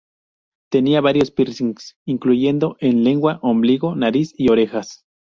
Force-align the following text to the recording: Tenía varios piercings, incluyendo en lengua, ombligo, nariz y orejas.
Tenía 0.71 0.99
varios 0.99 1.29
piercings, 1.29 1.95
incluyendo 2.05 2.75
en 2.79 3.03
lengua, 3.03 3.37
ombligo, 3.43 3.95
nariz 3.95 4.33
y 4.35 4.49
orejas. 4.49 5.05